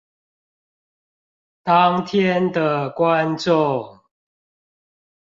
[1.61, 3.99] 當天的觀眾